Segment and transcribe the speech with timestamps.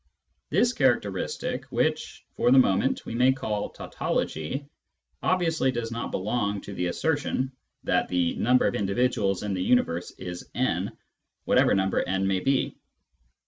[0.49, 4.65] This character istic, which, for the moment, we may call tautology,
[5.21, 7.51] obviously does not belong to the assertion
[7.83, 10.97] that the number of individuals in the universe is n,
[11.45, 12.75] whatever number n may be.